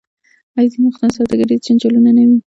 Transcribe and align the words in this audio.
آیا 0.57 0.69
ځینې 0.71 0.85
وختونه 0.87 1.13
سوداګریز 1.17 1.59
جنجالونه 1.65 2.11
نه 2.17 2.23
وي؟ 2.27 2.39